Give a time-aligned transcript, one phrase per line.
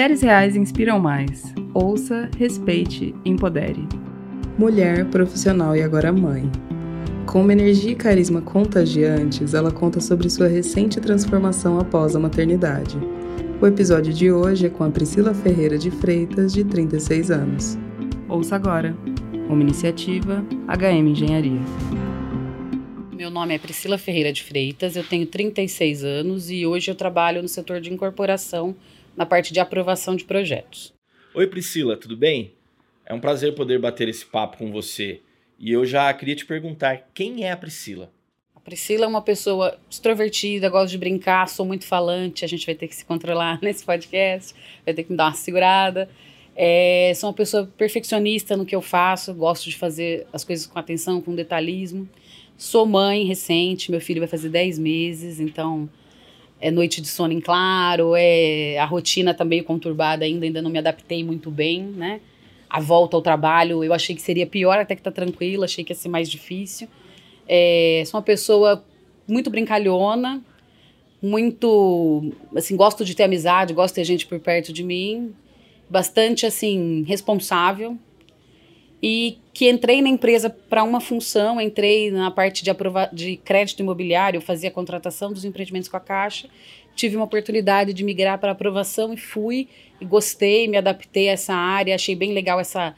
[0.00, 1.52] Mulheres reais inspiram mais.
[1.74, 3.86] Ouça, respeite, empodere.
[4.58, 6.50] Mulher, profissional e agora mãe.
[7.26, 12.96] Com uma energia e carisma contagiantes, ela conta sobre sua recente transformação após a maternidade.
[13.60, 17.78] O episódio de hoje é com a Priscila Ferreira de Freitas, de 36 anos.
[18.26, 18.96] Ouça agora.
[19.50, 21.60] Uma iniciativa HM Engenharia.
[23.12, 27.42] Meu nome é Priscila Ferreira de Freitas, eu tenho 36 anos e hoje eu trabalho
[27.42, 28.74] no setor de incorporação
[29.16, 30.92] na parte de aprovação de projetos.
[31.34, 32.54] Oi Priscila, tudo bem?
[33.06, 35.20] É um prazer poder bater esse papo com você.
[35.58, 38.10] E eu já queria te perguntar, quem é a Priscila?
[38.54, 42.74] A Priscila é uma pessoa extrovertida, gosta de brincar, sou muito falante, a gente vai
[42.74, 44.54] ter que se controlar nesse podcast,
[44.84, 46.08] vai ter que me dar uma segurada.
[46.54, 50.78] É, sou uma pessoa perfeccionista no que eu faço, gosto de fazer as coisas com
[50.78, 52.08] atenção, com detalhismo.
[52.56, 55.88] Sou mãe recente, meu filho vai fazer 10 meses, então
[56.60, 60.70] é noite de sono em claro, é a rotina tá meio conturbada ainda, ainda não
[60.70, 62.20] me adaptei muito bem, né?
[62.68, 65.92] A volta ao trabalho, eu achei que seria pior, até que tá tranquila, achei que
[65.92, 66.88] ia ser mais difícil.
[67.48, 68.84] É, sou uma pessoa
[69.26, 70.42] muito brincalhona,
[71.22, 75.34] muito, assim, gosto de ter amizade, gosto de ter gente por perto de mim,
[75.88, 77.98] bastante, assim, responsável,
[79.02, 83.80] e que entrei na empresa para uma função, entrei na parte de, aprova de crédito
[83.80, 86.48] imobiliário, fazia a contratação dos empreendimentos com a Caixa,
[86.94, 89.68] tive uma oportunidade de migrar para aprovação e fui,
[90.00, 92.94] e gostei, me adaptei a essa área, achei bem legal essa,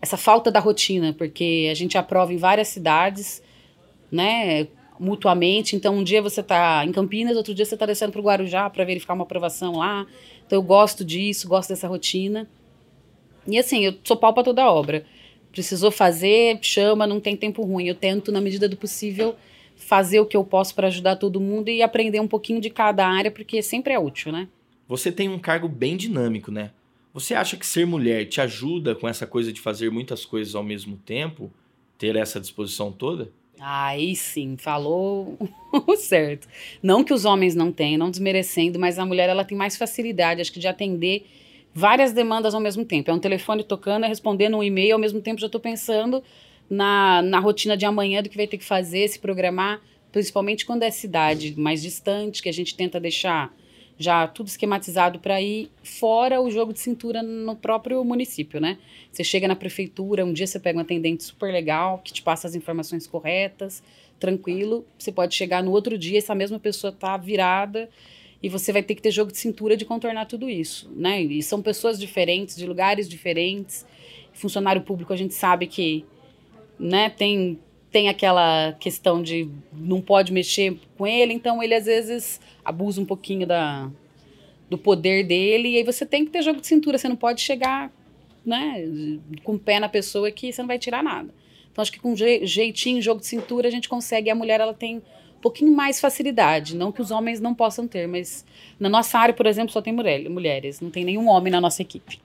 [0.00, 3.42] essa falta da rotina, porque a gente aprova em várias cidades,
[4.10, 4.66] né,
[4.98, 8.24] mutuamente, então um dia você está em Campinas, outro dia você está descendo para o
[8.24, 10.06] Guarujá para verificar uma aprovação lá,
[10.46, 12.48] então eu gosto disso, gosto dessa rotina,
[13.46, 15.04] e assim, eu sou pau para toda obra,
[15.54, 17.86] precisou fazer, chama, não tem tempo ruim.
[17.86, 19.36] Eu tento, na medida do possível,
[19.76, 23.06] fazer o que eu posso para ajudar todo mundo e aprender um pouquinho de cada
[23.06, 24.48] área, porque sempre é útil, né?
[24.88, 26.72] Você tem um cargo bem dinâmico, né?
[27.12, 30.64] Você acha que ser mulher te ajuda com essa coisa de fazer muitas coisas ao
[30.64, 31.48] mesmo tempo?
[31.96, 33.30] Ter essa disposição toda?
[33.60, 35.38] Aí sim, falou
[35.96, 36.48] certo.
[36.82, 40.40] Não que os homens não tenham, não desmerecendo, mas a mulher ela tem mais facilidade,
[40.40, 41.24] acho que de atender
[41.74, 43.10] várias demandas ao mesmo tempo.
[43.10, 46.22] É um telefone tocando, é respondendo um e-mail, ao mesmo tempo já estou pensando
[46.70, 49.82] na, na rotina de amanhã, do que vai ter que fazer, se programar,
[50.12, 53.52] principalmente quando é cidade mais distante, que a gente tenta deixar
[53.96, 58.78] já tudo esquematizado para ir fora o jogo de cintura no próprio município, né?
[59.10, 62.48] Você chega na prefeitura, um dia você pega um atendente super legal, que te passa
[62.48, 63.82] as informações corretas,
[64.18, 67.88] tranquilo, você pode chegar no outro dia, essa mesma pessoa tá virada
[68.44, 71.22] e você vai ter que ter jogo de cintura de contornar tudo isso, né?
[71.22, 73.86] E são pessoas diferentes, de lugares diferentes.
[74.34, 76.04] Funcionário público a gente sabe que,
[76.78, 77.58] né, tem
[77.90, 83.06] tem aquela questão de não pode mexer com ele, então ele às vezes abusa um
[83.06, 83.90] pouquinho da,
[84.68, 87.40] do poder dele, e aí você tem que ter jogo de cintura, você não pode
[87.40, 87.90] chegar
[88.44, 88.84] né,
[89.42, 91.32] com o pé na pessoa que você não vai tirar nada.
[91.72, 95.00] Então acho que com jeitinho, jogo de cintura, a gente consegue, a mulher ela tem
[95.44, 96.74] pouquinho mais facilidade.
[96.74, 98.46] Não que os homens não possam ter, mas
[98.80, 100.80] na nossa área, por exemplo, só tem mulher, mulheres.
[100.80, 102.18] Não tem nenhum homem na nossa equipe.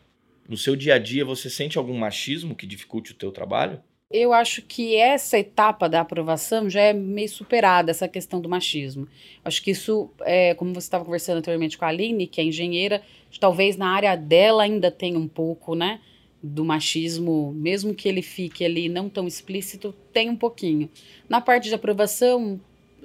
[0.47, 3.83] No seu dia a dia, você sente algum machismo que dificulte o teu trabalho?
[4.09, 9.05] Eu acho que essa etapa da aprovação já é meio superada, essa questão do machismo.
[9.43, 13.03] Acho que isso, é, como você estava conversando anteriormente com a Aline, que é engenheira,
[13.37, 15.99] talvez na área dela ainda tenha um pouco, né?
[16.41, 20.89] Do machismo, mesmo que ele fique ali não tão explícito, tem um pouquinho.
[21.27, 22.59] Na parte de aprovação,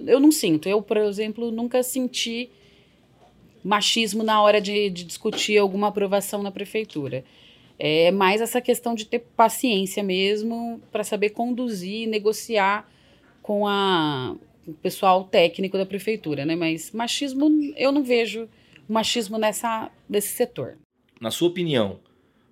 [0.06, 0.69] eu não sinto.
[0.69, 2.50] Eu, por exemplo, nunca senti
[3.62, 7.25] machismo na hora de, de discutir alguma aprovação na prefeitura.
[7.78, 12.88] É mais essa questão de ter paciência mesmo para saber conduzir, negociar
[13.43, 16.54] com a, o pessoal técnico da prefeitura, né?
[16.54, 18.49] Mas machismo, eu não vejo
[18.88, 20.78] machismo nessa, nesse setor.
[21.21, 21.99] Na sua opinião,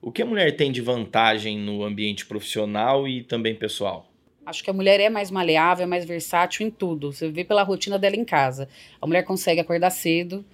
[0.01, 4.12] o que a mulher tem de vantagem no ambiente profissional e também pessoal?
[4.45, 7.13] Acho que a mulher é mais maleável, é mais versátil em tudo.
[7.13, 8.69] Você vê pela rotina dela em casa.
[9.01, 10.45] A mulher consegue acordar cedo,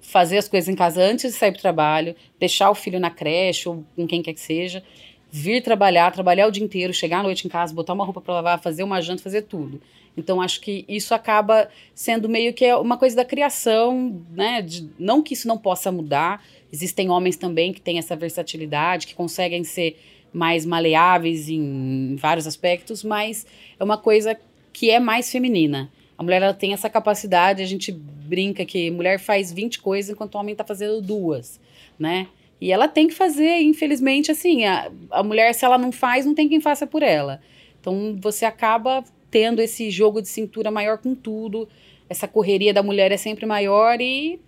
[0.00, 3.10] fazer as coisas em casa antes de sair para o trabalho, deixar o filho na
[3.10, 4.82] creche ou com quem quer que seja,
[5.30, 8.34] vir trabalhar, trabalhar o dia inteiro, chegar à noite em casa, botar uma roupa para
[8.34, 9.80] lavar, fazer uma janta, fazer tudo.
[10.16, 14.62] Então acho que isso acaba sendo meio que uma coisa da criação, né?
[14.62, 16.42] De, não que isso não possa mudar.
[16.72, 19.98] Existem homens também que têm essa versatilidade, que conseguem ser
[20.34, 23.46] mais maleáveis em vários aspectos, mas
[23.78, 24.36] é uma coisa
[24.72, 25.90] que é mais feminina.
[26.18, 30.34] A mulher ela tem essa capacidade, a gente brinca que mulher faz 20 coisas enquanto
[30.34, 31.60] o homem está fazendo duas,
[31.98, 32.26] né?
[32.60, 36.34] E ela tem que fazer, infelizmente, assim, a, a mulher, se ela não faz, não
[36.34, 37.40] tem quem faça por ela.
[37.80, 41.68] Então você acaba tendo esse jogo de cintura maior com tudo,
[42.08, 44.40] essa correria da mulher é sempre maior e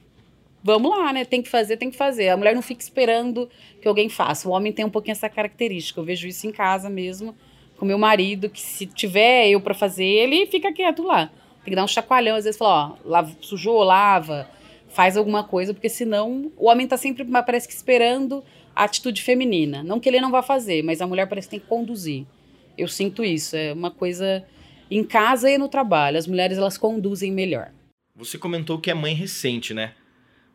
[0.67, 1.25] vamos lá, né?
[1.25, 2.29] Tem que fazer, tem que fazer.
[2.29, 3.49] A mulher não fica esperando
[3.81, 4.49] que alguém faça.
[4.49, 6.01] O homem tem um pouquinho essa característica.
[6.01, 7.37] Eu vejo isso em casa mesmo,
[7.77, 11.29] com meu marido, que se tiver eu para fazer, ele fica quieto lá.
[11.63, 14.51] Tem que dar um chacoalhão, às vezes falar, ó, lava, sujou, lava,
[14.89, 18.43] faz alguma coisa, porque senão o homem tá sempre, parece que esperando
[18.75, 19.85] a atitude feminina.
[19.85, 22.27] Não que ele não vá fazer, mas a mulher parece que tem que conduzir.
[22.77, 24.45] Eu sinto isso, é uma coisa
[24.91, 26.19] em casa e no trabalho.
[26.19, 27.71] As mulheres elas conduzem melhor.
[28.17, 29.93] Você comentou que é mãe recente, né?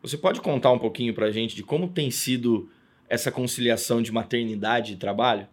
[0.02, 2.68] Você pode contar um pouquinho pra gente de como tem sido
[3.08, 5.46] essa conciliação de maternidade e trabalho?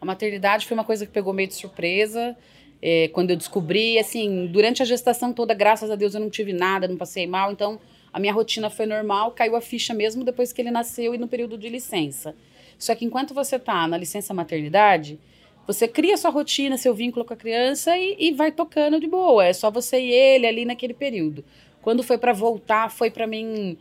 [0.00, 2.36] A maternidade foi uma coisa que pegou meio de surpresa.
[2.80, 6.52] É, quando eu descobri, assim, durante a gestação toda, graças a Deus eu não tive
[6.52, 7.80] nada, não passei mal, então
[8.12, 11.26] a minha rotina foi normal, caiu a ficha mesmo depois que ele nasceu e no
[11.26, 12.36] período de licença.
[12.78, 15.18] Só que enquanto você tá na licença maternidade,
[15.66, 19.44] você cria sua rotina, seu vínculo com a criança e, e vai tocando de boa.
[19.44, 21.44] É só você e ele ali naquele período.
[21.82, 23.76] Quando foi para voltar, foi para mim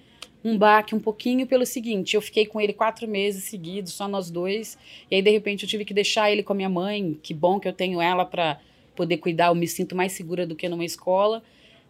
[0.45, 4.29] um baque um pouquinho pelo seguinte: eu fiquei com ele quatro meses seguidos, só nós
[4.29, 4.77] dois.
[5.09, 7.19] E aí, de repente, eu tive que deixar ele com a minha mãe.
[7.23, 8.59] Que bom que eu tenho ela para
[8.95, 9.47] poder cuidar.
[9.47, 11.41] Eu me sinto mais segura do que numa escola.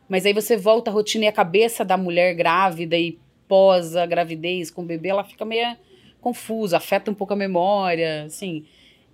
[0.08, 4.06] Mas aí você volta à rotina e a cabeça da mulher grávida e pós a
[4.06, 5.76] gravidez com o bebê, ela fica meio
[6.22, 8.66] confusa, afeta um pouco a memória, assim.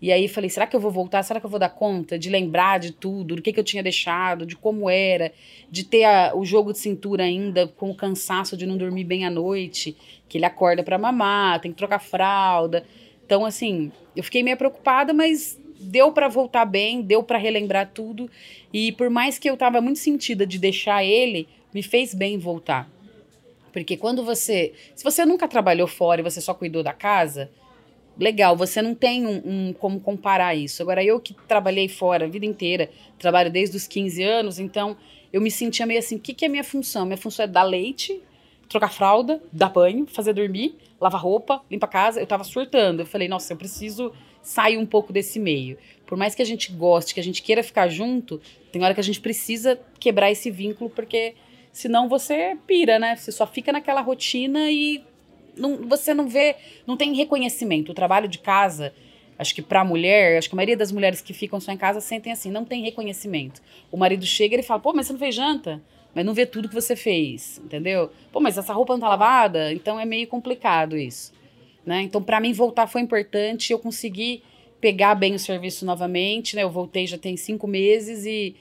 [0.02, 1.22] E aí falei, será que eu vou voltar?
[1.22, 3.84] Será que eu vou dar conta de lembrar de tudo, do que, que eu tinha
[3.84, 5.32] deixado, de como era,
[5.70, 9.26] de ter a, o jogo de cintura ainda com o cansaço de não dormir bem
[9.26, 9.96] à noite,
[10.28, 12.84] que ele acorda para mamar, tem que trocar fralda.
[13.24, 18.28] Então, assim, eu fiquei meio preocupada, mas deu para voltar bem, deu para relembrar tudo.
[18.74, 22.90] E por mais que eu tava muito sentida de deixar ele, me fez bem voltar.
[23.72, 24.74] Porque quando você.
[24.96, 27.50] Se você nunca trabalhou fora e você só cuidou da casa,
[28.22, 30.82] legal, você não tem um, um, como comparar isso.
[30.84, 34.96] Agora, eu que trabalhei fora a vida inteira, trabalho desde os 15 anos, então
[35.34, 37.04] eu me sentia meio assim: o que, que é minha função?
[37.06, 38.22] Minha função é dar leite,
[38.70, 42.20] trocar fralda, dar banho, fazer dormir, lavar roupa, limpar casa.
[42.20, 43.00] Eu tava surtando.
[43.00, 44.14] Eu falei: nossa, eu preciso
[44.44, 45.78] sair um pouco desse meio.
[46.06, 48.40] Por mais que a gente goste, que a gente queira ficar junto,
[48.72, 51.34] tem hora que a gente precisa quebrar esse vínculo, porque
[51.72, 53.16] senão você pira, né?
[53.16, 55.04] Você só fica naquela rotina e
[55.62, 56.56] não, você não vê,
[56.86, 57.92] não tem reconhecimento.
[57.92, 58.94] O trabalho de casa,
[59.38, 61.78] acho que para a mulher, acho que a maioria das mulheres que ficam só em
[61.78, 63.62] casa sentem assim, não tem reconhecimento.
[63.92, 65.82] O marido chega e ele fala, pô, mas você não fez janta?
[66.14, 68.12] Mas não vê tudo que você fez, entendeu?
[68.32, 69.72] Pô, mas essa roupa não tá lavada?
[69.72, 71.32] Então é meio complicado isso.
[71.86, 72.02] Né?
[72.02, 73.72] Então, para mim, voltar foi importante.
[73.72, 74.44] Eu consegui
[74.82, 76.56] pegar bem o serviço novamente.
[76.56, 76.64] Né?
[76.64, 78.56] Eu voltei já tem cinco meses e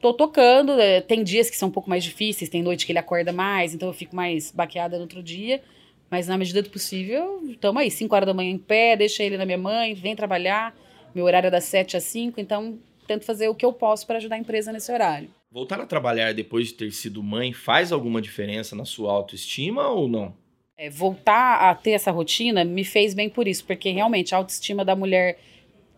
[0.00, 0.76] tô tocando.
[0.76, 1.00] Né?
[1.00, 3.88] Tem dias que são um pouco mais difíceis, tem noite que ele acorda mais, então
[3.88, 5.62] eu fico mais baqueada no outro dia.
[6.10, 9.36] Mas na medida do possível, estamos aí, 5 horas da manhã em pé, deixa ele
[9.36, 10.76] na minha mãe, vem trabalhar.
[11.14, 14.16] Meu horário é das 7 às 5, então tento fazer o que eu posso para
[14.16, 15.28] ajudar a empresa nesse horário.
[15.50, 20.08] Voltar a trabalhar depois de ter sido mãe faz alguma diferença na sua autoestima ou
[20.08, 20.34] não?
[20.76, 24.84] É, voltar a ter essa rotina me fez bem por isso, porque realmente a autoestima
[24.84, 25.38] da mulher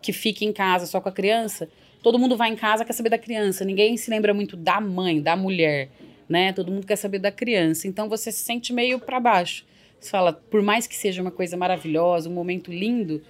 [0.01, 1.67] que fica em casa só com a criança,
[2.03, 5.19] todo mundo vai em casa quer saber da criança, ninguém se lembra muito da mãe,
[5.19, 5.89] da mulher,
[6.29, 6.53] né?
[6.53, 9.65] Todo mundo quer saber da criança, então você se sente meio para baixo.
[9.99, 13.21] Você fala, por mais que seja uma coisa maravilhosa, um momento lindo,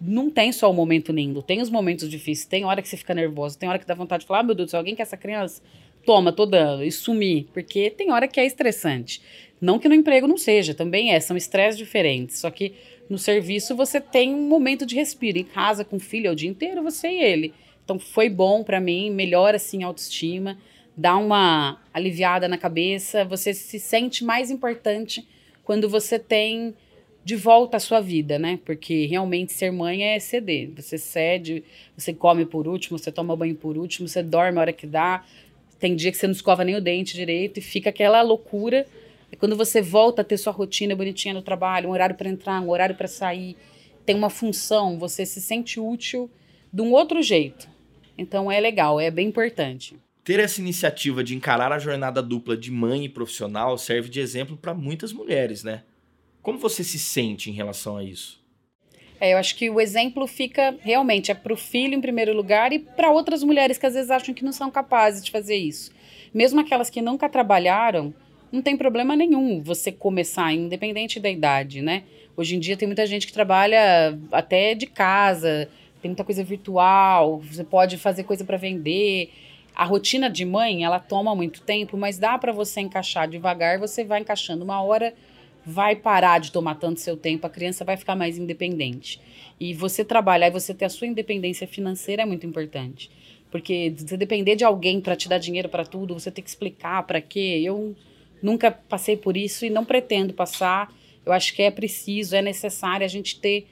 [0.00, 3.14] não tem só o momento lindo, tem os momentos difíceis, tem hora que você fica
[3.14, 5.62] nervoso, tem hora que dá vontade de falar, ah, meu Deus alguém quer essa criança?
[6.06, 9.20] Toma, tô dando, e sumir, porque tem hora que é estressante.
[9.60, 12.74] Não que no emprego não seja, também é, são estresses diferentes, só que
[13.10, 16.36] no serviço você tem um momento de respiro, em casa com o filho é o
[16.36, 17.52] dia inteiro, você e ele.
[17.84, 20.58] Então foi bom para mim, melhora assim a autoestima,
[20.96, 25.26] dá uma aliviada na cabeça, você se sente mais importante
[25.68, 26.74] quando você tem
[27.22, 28.58] de volta a sua vida, né?
[28.64, 30.70] Porque realmente ser mãe é ceder.
[30.74, 31.62] Você cede,
[31.94, 35.22] você come por último, você toma banho por último, você dorme a hora que dá.
[35.78, 38.86] Tem dia que você não escova nem o dente direito e fica aquela loucura.
[39.30, 42.62] E quando você volta a ter sua rotina bonitinha no trabalho, um horário para entrar,
[42.62, 43.54] um horário para sair,
[44.06, 46.30] tem uma função, você se sente útil
[46.72, 47.68] de um outro jeito.
[48.16, 49.98] Então é legal, é bem importante.
[50.28, 54.58] Ter essa iniciativa de encarar a jornada dupla de mãe e profissional serve de exemplo
[54.58, 55.84] para muitas mulheres, né?
[56.42, 58.38] Como você se sente em relação a isso?
[59.18, 62.74] É, eu acho que o exemplo fica realmente é para o filho em primeiro lugar
[62.74, 65.92] e para outras mulheres que às vezes acham que não são capazes de fazer isso.
[66.34, 68.12] Mesmo aquelas que nunca trabalharam,
[68.52, 72.02] não tem problema nenhum você começar, independente da idade, né?
[72.36, 75.70] Hoje em dia tem muita gente que trabalha até de casa,
[76.02, 79.30] tem muita coisa virtual, você pode fazer coisa para vender
[79.78, 84.04] a rotina de mãe, ela toma muito tempo, mas dá para você encaixar devagar, você
[84.04, 85.14] vai encaixando uma hora,
[85.64, 89.20] vai parar de tomar tanto seu tempo, a criança vai ficar mais independente.
[89.58, 93.10] E você trabalhar e você ter a sua independência financeira é muito importante.
[93.50, 97.02] Porque você depender de alguém para te dar dinheiro para tudo, você ter que explicar
[97.04, 97.96] para quê, eu
[98.42, 100.92] Nunca passei por isso e não pretendo passar.
[101.24, 103.66] Eu acho que é preciso, é necessário a gente ter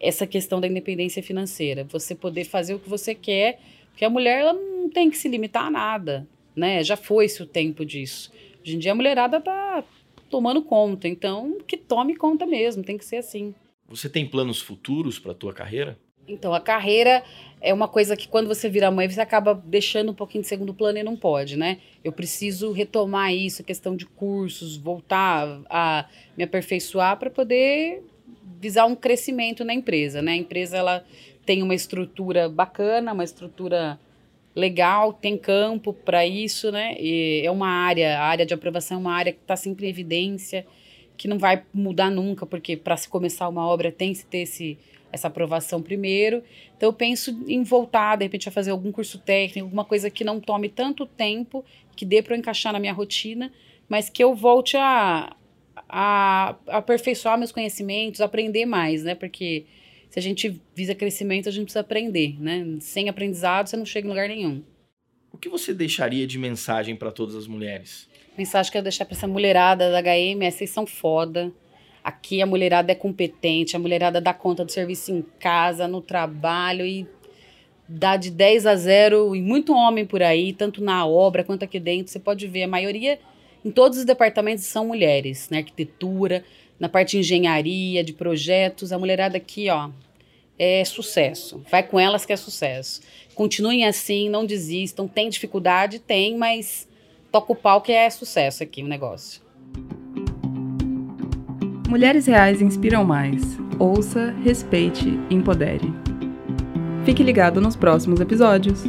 [0.00, 1.84] essa questão da independência financeira.
[1.84, 3.60] Você poder fazer o que você quer,
[3.98, 6.24] porque a mulher ela não tem que se limitar a nada,
[6.54, 6.84] né?
[6.84, 8.30] Já foi-se o tempo disso.
[8.62, 9.82] Hoje em dia a mulherada tá
[10.30, 13.52] tomando conta, então que tome conta mesmo, tem que ser assim.
[13.88, 15.98] Você tem planos futuros para a tua carreira?
[16.28, 17.24] Então, a carreira
[17.60, 20.72] é uma coisa que quando você vira mãe, você acaba deixando um pouquinho de segundo
[20.72, 21.78] plano e não pode, né?
[22.04, 28.04] Eu preciso retomar isso, questão de cursos, voltar a me aperfeiçoar para poder
[28.60, 30.32] visar um crescimento na empresa, né?
[30.32, 31.04] A empresa ela
[31.44, 33.98] tem uma estrutura bacana, uma estrutura
[34.54, 36.96] legal, tem campo para isso, né?
[36.98, 39.90] E é uma área, a área de aprovação é uma área que está sempre em
[39.90, 40.66] evidência,
[41.16, 44.78] que não vai mudar nunca, porque para se começar uma obra tem que ter esse
[45.12, 46.42] essa aprovação primeiro.
[46.76, 50.22] Então, eu penso em voltar, de repente, a fazer algum curso técnico, alguma coisa que
[50.22, 51.64] não tome tanto tempo,
[51.96, 53.50] que dê para eu encaixar na minha rotina,
[53.88, 55.34] mas que eu volte a,
[55.88, 59.14] a, aperfeiçoar meus conhecimentos, aprender mais, né?
[59.14, 59.66] Porque
[60.10, 62.78] se a gente visa crescimento, a gente precisa aprender, né?
[62.80, 64.62] Sem aprendizado, você não chega em lugar nenhum.
[65.32, 68.08] O que você deixaria de mensagem para todas as mulheres?
[68.36, 71.52] Mensagem que eu deixar para essa mulherada da HM é: vocês são foda
[72.08, 76.86] Aqui a mulherada é competente, a mulherada dá conta do serviço em casa, no trabalho
[76.86, 77.06] e
[77.86, 81.78] dá de 10 a 0 e muito homem por aí, tanto na obra quanto aqui
[81.78, 82.10] dentro.
[82.10, 83.18] Você pode ver, a maioria
[83.64, 86.44] em todos os departamentos são mulheres, na arquitetura,
[86.78, 88.92] na parte de engenharia, de projetos.
[88.92, 89.90] A mulherada aqui, ó,
[90.58, 91.62] é sucesso.
[91.70, 93.00] Vai com elas que é sucesso.
[93.34, 95.06] Continuem assim, não desistam.
[95.06, 95.98] Tem dificuldade?
[95.98, 96.88] Tem, mas
[97.30, 99.42] toca o pau que é sucesso aqui o negócio.
[101.88, 103.42] Mulheres Reais inspiram mais.
[103.78, 105.90] Ouça, respeite, empodere.
[107.04, 108.84] Fique ligado nos próximos episódios.